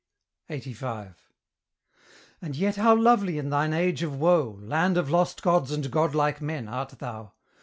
LXXXV. 0.49 1.13
And 2.41 2.55
yet 2.55 2.77
how 2.77 2.95
lovely 2.95 3.37
in 3.37 3.51
thine 3.51 3.71
age 3.71 4.01
of 4.01 4.19
woe, 4.19 4.57
Land 4.59 4.97
of 4.97 5.11
lost 5.11 5.43
gods 5.43 5.71
and 5.71 5.91
godlike 5.91 6.41
men, 6.41 6.67
art 6.67 6.95
thou! 6.97 7.33